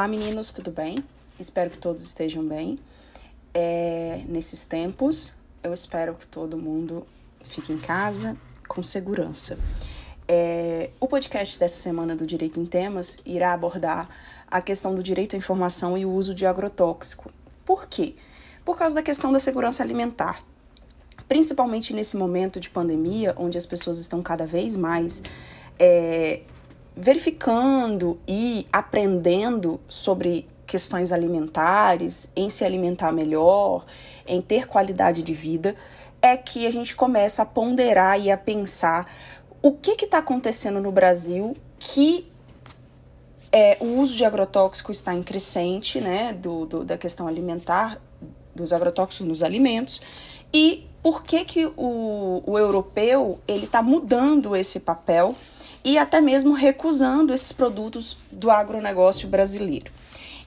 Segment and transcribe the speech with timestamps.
[0.00, 1.04] Olá, meninos, tudo bem?
[1.38, 2.78] Espero que todos estejam bem.
[3.52, 7.06] É, nesses tempos, eu espero que todo mundo
[7.46, 8.34] fique em casa
[8.66, 9.58] com segurança.
[10.26, 14.08] É, o podcast dessa semana do Direito em Temas irá abordar
[14.50, 17.30] a questão do direito à informação e o uso de agrotóxico.
[17.62, 18.14] Por quê?
[18.64, 20.42] Por causa da questão da segurança alimentar.
[21.28, 25.22] Principalmente nesse momento de pandemia, onde as pessoas estão cada vez mais
[25.78, 26.40] é,
[26.96, 33.84] verificando e aprendendo sobre questões alimentares, em se alimentar melhor,
[34.26, 35.74] em ter qualidade de vida,
[36.22, 39.10] é que a gente começa a ponderar e a pensar
[39.62, 42.30] o que está acontecendo no Brasil que
[43.50, 48.00] é, o uso de agrotóxico está em crescente, né, do, do, da questão alimentar,
[48.54, 50.00] dos agrotóxicos nos alimentos,
[50.52, 55.34] e por que, que o, o europeu ele está mudando esse papel
[55.84, 59.90] e até mesmo recusando esses produtos do agronegócio brasileiro.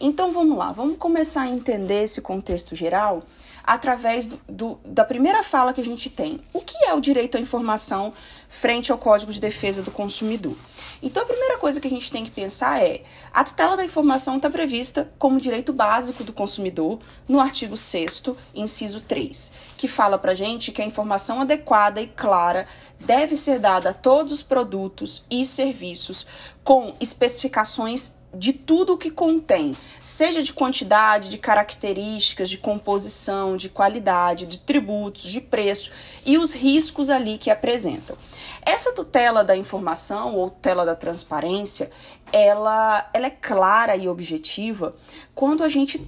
[0.00, 3.22] Então vamos lá, vamos começar a entender esse contexto geral
[3.64, 6.40] através do, do, da primeira fala que a gente tem.
[6.52, 8.12] O que é o direito à informação
[8.48, 10.56] frente ao Código de Defesa do Consumidor?
[11.02, 14.36] Então a primeira coisa que a gente tem que pensar é: a tutela da informação
[14.36, 18.22] está prevista como direito básico do consumidor no artigo 6,
[18.54, 22.66] inciso 3, que fala para gente que a informação adequada e clara
[23.00, 26.26] deve ser dada a todos os produtos e serviços
[26.62, 33.68] com especificações de tudo o que contém, seja de quantidade, de características, de composição, de
[33.68, 35.90] qualidade, de tributos, de preço
[36.24, 38.16] e os riscos ali que apresentam.
[38.62, 41.90] Essa tutela da informação ou tutela da transparência,
[42.32, 44.94] ela, ela é clara e objetiva
[45.34, 45.98] quando a gente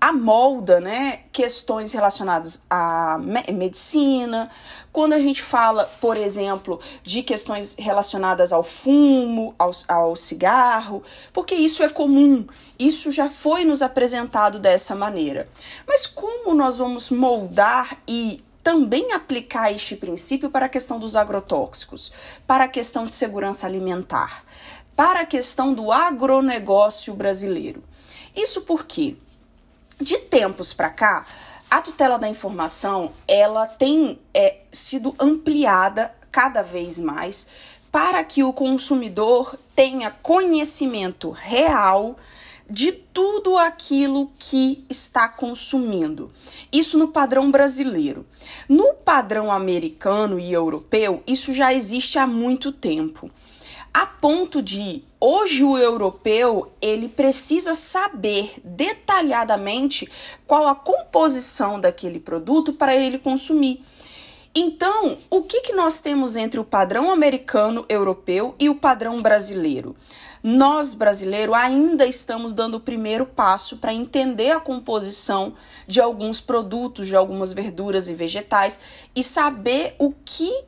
[0.00, 3.18] amolda né, questões relacionadas à
[3.52, 4.50] medicina,
[4.90, 11.54] quando a gente fala, por exemplo, de questões relacionadas ao fumo, ao, ao cigarro, porque
[11.54, 12.46] isso é comum,
[12.78, 15.46] isso já foi nos apresentado dessa maneira.
[15.86, 22.12] Mas como nós vamos moldar e também aplicar este princípio para a questão dos agrotóxicos,
[22.46, 24.44] para a questão de segurança alimentar,
[24.94, 27.82] para a questão do agronegócio brasileiro?
[28.34, 29.16] Isso porque
[30.00, 31.24] de tempos para cá,
[31.70, 37.46] a tutela da informação ela tem é, sido ampliada cada vez mais
[37.90, 42.16] para que o consumidor tenha conhecimento real
[42.68, 46.30] de tudo aquilo que está consumindo.
[46.72, 48.24] Isso no padrão brasileiro.
[48.68, 53.30] No padrão americano e europeu, isso já existe há muito tempo
[53.92, 60.10] a ponto de hoje o europeu ele precisa saber detalhadamente
[60.48, 63.84] qual a composição daquele produto para ele consumir.
[64.52, 69.94] Então, o que, que nós temos entre o padrão americano, europeu e o padrão brasileiro?
[70.42, 75.54] Nós, brasileiros, ainda estamos dando o primeiro passo para entender a composição
[75.86, 78.80] de alguns produtos, de algumas verduras e vegetais
[79.14, 80.64] e saber o que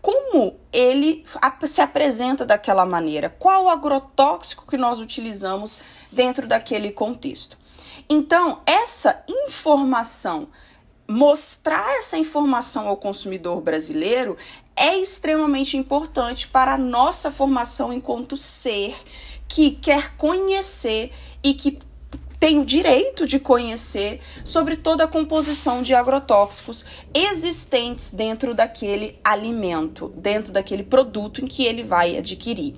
[0.00, 1.24] como ele
[1.66, 7.58] se apresenta daquela maneira, qual o agrotóxico que nós utilizamos dentro daquele contexto.
[8.08, 10.48] Então, essa informação,
[11.08, 14.36] mostrar essa informação ao consumidor brasileiro
[14.76, 18.96] é extremamente importante para a nossa formação enquanto ser
[19.48, 21.10] que quer conhecer
[21.42, 21.78] e que
[22.38, 30.12] tem o direito de conhecer sobre toda a composição de agrotóxicos existentes dentro daquele alimento,
[30.16, 32.76] dentro daquele produto em que ele vai adquirir.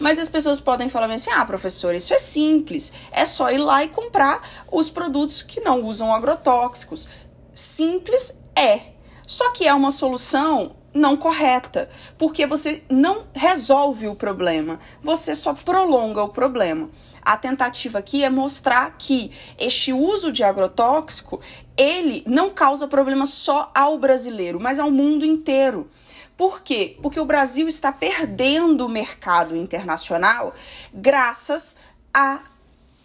[0.00, 3.84] Mas as pessoas podem falar assim: ah, professor, isso é simples, é só ir lá
[3.84, 7.08] e comprar os produtos que não usam agrotóxicos.
[7.54, 8.94] Simples é.
[9.26, 15.52] Só que é uma solução não correta, porque você não resolve o problema, você só
[15.52, 16.88] prolonga o problema.
[17.24, 21.40] A tentativa aqui é mostrar que este uso de agrotóxico,
[21.76, 25.88] ele não causa problema só ao brasileiro, mas ao mundo inteiro.
[26.36, 26.98] Por quê?
[27.00, 30.52] Porque o Brasil está perdendo o mercado internacional
[30.92, 31.76] graças
[32.12, 32.40] a,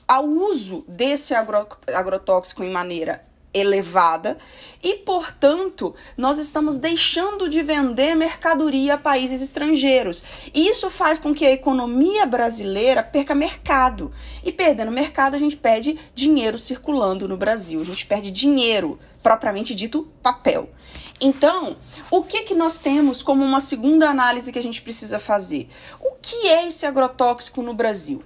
[0.07, 3.24] ao uso desse agrotóxico em maneira
[3.59, 4.38] elevada
[4.81, 10.23] e, portanto, nós estamos deixando de vender mercadoria a países estrangeiros.
[10.53, 14.11] Isso faz com que a economia brasileira perca mercado.
[14.44, 17.81] E perdendo mercado, a gente perde dinheiro circulando no Brasil.
[17.81, 20.69] A gente perde dinheiro, propriamente dito, papel.
[21.19, 21.75] Então,
[22.09, 25.69] o que, que nós temos como uma segunda análise que a gente precisa fazer?
[26.00, 28.23] O que é esse agrotóxico no Brasil?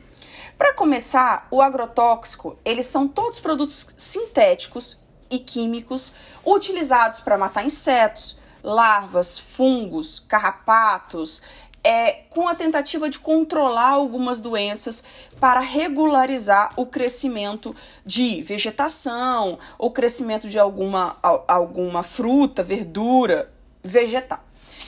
[0.55, 5.02] Para começar, o agrotóxico, eles são todos produtos sintéticos
[5.35, 6.13] e químicos
[6.45, 11.41] utilizados para matar insetos, larvas, fungos, carrapatos,
[11.83, 15.03] é, com a tentativa de controlar algumas doenças
[15.39, 17.75] para regularizar o crescimento
[18.05, 23.51] de vegetação, o crescimento de alguma, alguma fruta, verdura,
[23.83, 24.39] vegetal.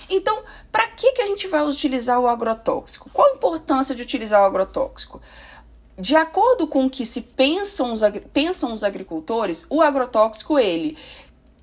[0.09, 3.09] Então, para que, que a gente vai utilizar o agrotóxico?
[3.11, 5.21] Qual a importância de utilizar o agrotóxico?
[5.97, 8.01] De acordo com o que se pensam os,
[8.33, 10.97] pensam os agricultores, o agrotóxico ele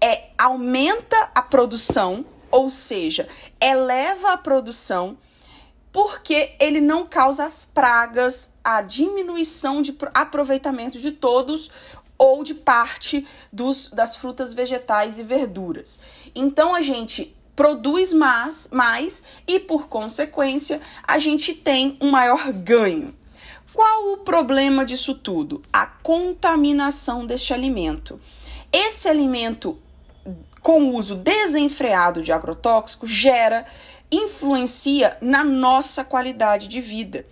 [0.00, 3.26] é, aumenta a produção ou seja,
[3.58, 5.16] eleva a produção
[5.90, 11.70] porque ele não causa as pragas, a diminuição de aproveitamento de todos
[12.16, 15.98] ou de parte dos, das frutas vegetais e verduras.
[16.34, 23.14] Então a gente produz mais, mais e, por consequência, a gente tem um maior ganho.
[23.74, 25.62] Qual o problema disso tudo?
[25.72, 28.20] A contaminação deste alimento.
[28.70, 29.78] Esse alimento
[30.60, 33.66] com uso desenfreado de agrotóxico gera,
[34.10, 37.26] influencia na nossa qualidade de vida.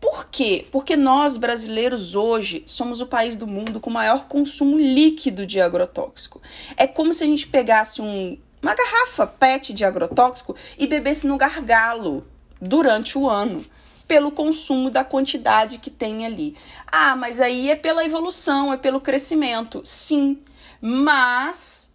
[0.00, 0.66] Por quê?
[0.70, 6.42] Porque nós brasileiros hoje somos o país do mundo com maior consumo líquido de agrotóxico.
[6.76, 11.38] É como se a gente pegasse um, uma garrafa PET de agrotóxico e bebesse no
[11.38, 12.26] gargalo
[12.60, 13.64] durante o ano
[14.06, 16.56] pelo consumo da quantidade que tem ali.
[16.86, 19.82] Ah, mas aí é pela evolução, é pelo crescimento.
[19.84, 20.42] Sim,
[20.80, 21.92] mas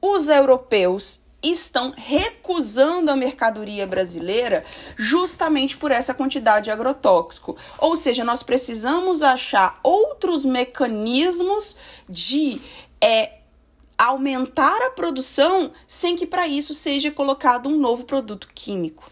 [0.00, 4.64] os europeus estão recusando a mercadoria brasileira
[4.96, 7.56] justamente por essa quantidade de agrotóxico.
[7.78, 11.76] Ou seja, nós precisamos achar outros mecanismos
[12.08, 12.60] de
[13.00, 13.40] é,
[13.98, 19.10] aumentar a produção sem que para isso seja colocado um novo produto químico.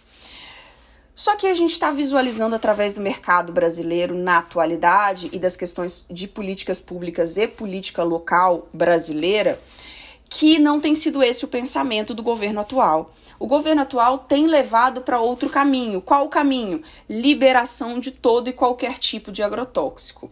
[1.14, 6.06] Só que a gente está visualizando através do mercado brasileiro na atualidade e das questões
[6.10, 9.60] de políticas públicas e política local brasileira
[10.34, 13.12] que não tem sido esse o pensamento do governo atual.
[13.38, 16.00] O governo atual tem levado para outro caminho.
[16.00, 16.82] Qual o caminho?
[17.06, 20.30] Liberação de todo e qualquer tipo de agrotóxico.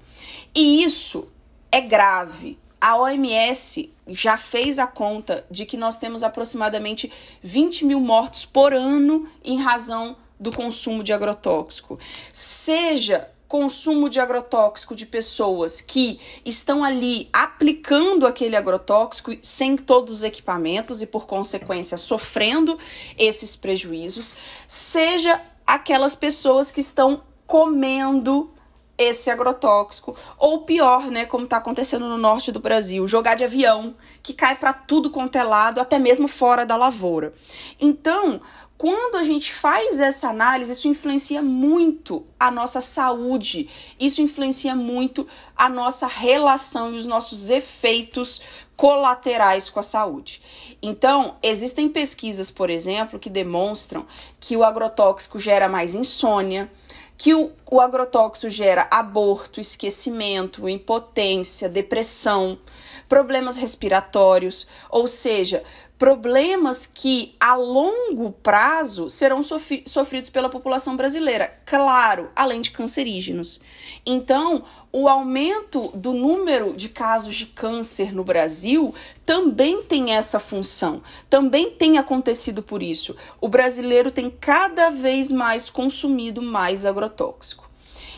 [0.54, 1.28] E isso
[1.70, 2.58] é grave.
[2.80, 7.12] A OMS já fez a conta de que nós temos aproximadamente
[7.42, 11.98] 20 mil mortos por ano em razão do consumo de agrotóxico.
[12.32, 20.22] Seja consumo de agrotóxico de pessoas que estão ali aplicando aquele agrotóxico sem todos os
[20.22, 22.78] equipamentos e, por consequência, sofrendo
[23.18, 24.36] esses prejuízos,
[24.68, 28.52] seja aquelas pessoas que estão comendo
[28.96, 33.96] esse agrotóxico, ou pior, né, como está acontecendo no norte do Brasil, jogar de avião,
[34.22, 37.32] que cai para tudo quanto é lado, até mesmo fora da lavoura.
[37.80, 38.42] Então,
[38.80, 43.68] quando a gente faz essa análise, isso influencia muito a nossa saúde,
[44.00, 48.40] isso influencia muito a nossa relação e os nossos efeitos
[48.76, 50.40] colaterais com a saúde.
[50.80, 54.06] Então, existem pesquisas, por exemplo, que demonstram
[54.40, 56.72] que o agrotóxico gera mais insônia,
[57.20, 62.58] que o, o agrotóxico gera aborto, esquecimento, impotência, depressão,
[63.06, 65.62] problemas respiratórios, ou seja,
[65.98, 73.60] problemas que a longo prazo serão sofri sofridos pela população brasileira, claro, além de cancerígenos.
[74.06, 81.02] Então, o aumento do número de casos de câncer no Brasil também tem essa função,
[81.28, 83.14] também tem acontecido por isso.
[83.40, 87.70] O brasileiro tem cada vez mais consumido mais agrotóxico.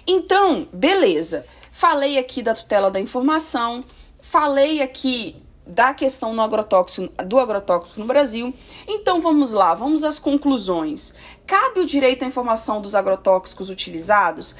[0.07, 1.47] Então, beleza.
[1.71, 3.83] Falei aqui da tutela da informação,
[4.21, 8.53] falei aqui da questão agrotóxico, do agrotóxico no Brasil.
[8.87, 11.15] Então vamos lá, vamos às conclusões.
[11.47, 14.55] Cabe o direito à informação dos agrotóxicos utilizados?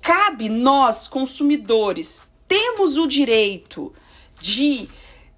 [0.00, 3.92] Cabe nós, consumidores, temos o direito
[4.40, 4.88] de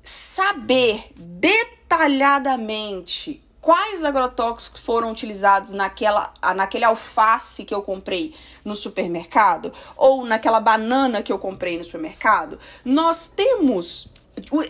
[0.02, 10.24] saber detalhadamente quais agrotóxicos foram utilizados naquela, naquele alface que eu comprei no supermercado ou
[10.24, 12.58] naquela banana que eu comprei no supermercado.
[12.84, 14.08] Nós temos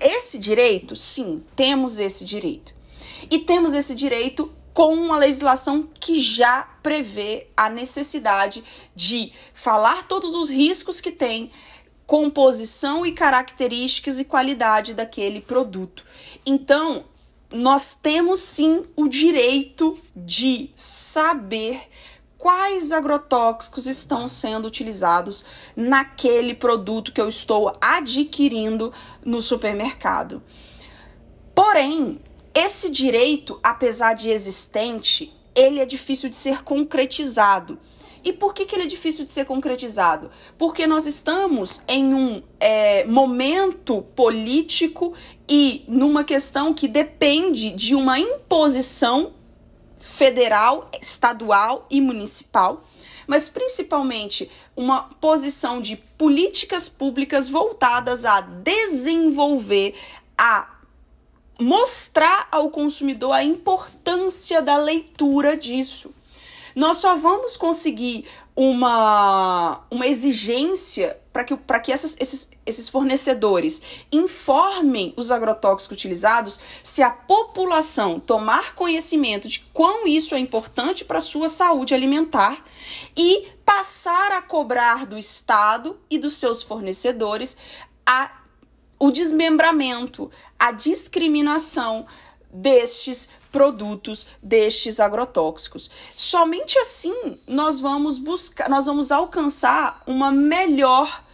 [0.00, 2.74] esse direito, sim, temos esse direito.
[3.30, 8.64] E temos esse direito com uma legislação que já prevê a necessidade
[8.94, 11.50] de falar todos os riscos que tem,
[12.06, 16.04] composição e características e qualidade daquele produto.
[16.44, 17.04] Então,
[17.50, 21.88] nós temos sim o direito de saber
[22.38, 25.44] quais agrotóxicos estão sendo utilizados
[25.76, 28.92] naquele produto que eu estou adquirindo
[29.24, 30.42] no supermercado.
[31.54, 32.20] Porém,
[32.54, 37.78] esse direito, apesar de existente, ele é difícil de ser concretizado.
[38.24, 40.30] E por que, que ele é difícil de ser concretizado?
[40.56, 45.12] Porque nós estamos em um é, momento político
[45.48, 49.32] e numa questão que depende de uma imposição
[49.98, 52.84] federal, estadual e municipal,
[53.26, 59.94] mas principalmente uma posição de políticas públicas voltadas a desenvolver,
[60.36, 60.71] a
[61.60, 66.12] mostrar ao consumidor a importância da leitura disso.
[66.74, 68.24] Nós só vamos conseguir
[68.56, 77.02] uma, uma exigência para que, que essas, esses, esses fornecedores informem os agrotóxicos utilizados se
[77.02, 82.62] a população tomar conhecimento de quão isso é importante para a sua saúde alimentar
[83.16, 87.56] e passar a cobrar do Estado e dos seus fornecedores
[88.04, 88.41] a,
[89.02, 92.06] o desmembramento, a discriminação
[92.52, 95.90] destes produtos destes agrotóxicos.
[96.14, 101.24] Somente assim nós vamos buscar, nós vamos alcançar uma melhor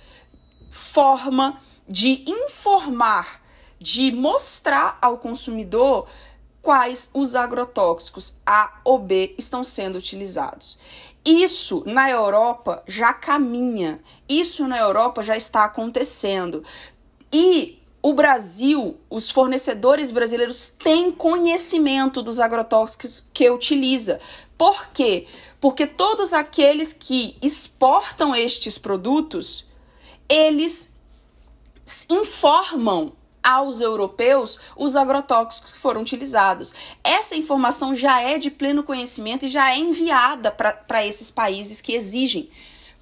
[0.70, 3.42] forma de informar,
[3.78, 6.08] de mostrar ao consumidor
[6.62, 10.78] quais os agrotóxicos A ou B estão sendo utilizados.
[11.22, 16.64] Isso na Europa já caminha, isso na Europa já está acontecendo.
[17.32, 24.20] E o Brasil, os fornecedores brasileiros têm conhecimento dos agrotóxicos que utiliza.
[24.56, 25.26] Por quê?
[25.60, 29.66] Porque todos aqueles que exportam estes produtos,
[30.28, 30.96] eles
[32.10, 36.74] informam aos europeus os agrotóxicos que foram utilizados.
[37.02, 41.94] Essa informação já é de pleno conhecimento e já é enviada para esses países que
[41.94, 42.50] exigem.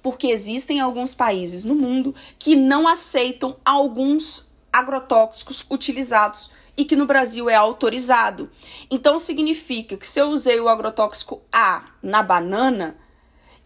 [0.07, 7.05] Porque existem alguns países no mundo que não aceitam alguns agrotóxicos utilizados e que no
[7.05, 8.49] Brasil é autorizado.
[8.89, 12.95] Então significa que se eu usei o agrotóxico A na banana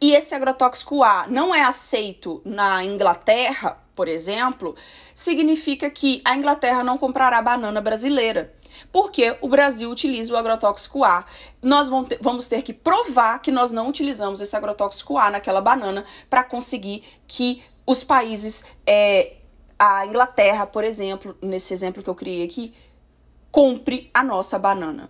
[0.02, 4.76] e esse agrotóxico A não é aceito na Inglaterra, por exemplo,
[5.14, 8.52] significa que a Inglaterra não comprará banana brasileira.
[8.92, 11.25] Porque o Brasil utiliza o agrotóxico A.
[11.62, 11.90] Nós
[12.22, 17.04] vamos ter que provar que nós não utilizamos esse agrotóxico A naquela banana para conseguir
[17.28, 19.34] que os países é,
[19.78, 22.74] a Inglaterra, por exemplo, nesse exemplo que eu criei aqui,
[23.51, 25.10] compre a nossa banana.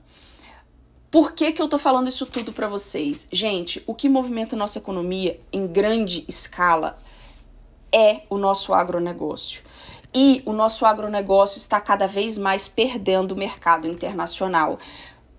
[1.12, 3.27] Por que, que eu tô falando isso tudo para vocês?
[3.30, 6.98] Gente, o que movimenta nossa economia em grande escala
[7.94, 9.62] é o nosso agronegócio.
[10.13, 14.77] E o nosso agronegócio está cada vez mais perdendo o mercado internacional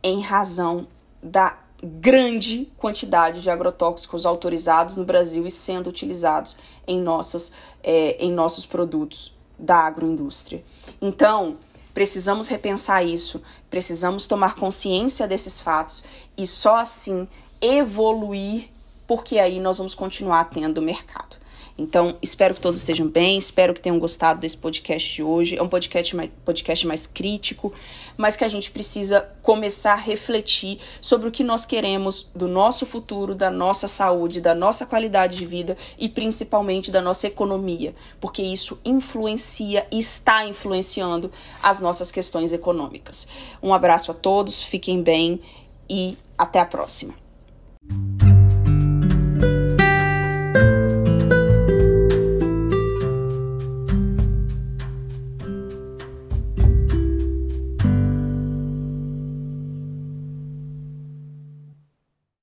[0.02, 0.87] em razão
[1.23, 7.52] da grande quantidade de agrotóxicos autorizados no Brasil e sendo utilizados em, nossas,
[7.83, 10.64] é, em nossos produtos da agroindústria.
[11.00, 11.57] Então,
[11.93, 16.05] precisamos repensar isso, precisamos tomar consciência desses fatos
[16.37, 17.29] e só assim
[17.61, 18.71] evoluir,
[19.07, 21.32] porque aí nós vamos continuar tendo mercado.
[21.76, 25.57] Então, espero que todos estejam bem, espero que tenham gostado desse podcast de hoje.
[25.57, 27.73] É um podcast mais, podcast mais crítico,
[28.17, 32.85] mas que a gente precisa começar a refletir sobre o que nós queremos do nosso
[32.85, 38.43] futuro, da nossa saúde, da nossa qualidade de vida e principalmente da nossa economia, porque
[38.43, 43.26] isso influencia e está influenciando as nossas questões econômicas.
[43.62, 45.41] Um abraço a todos, fiquem bem
[45.88, 47.22] e até a próxima.